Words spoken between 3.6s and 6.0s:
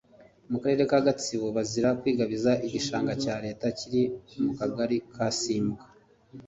kiri mu kagari ka Simbwa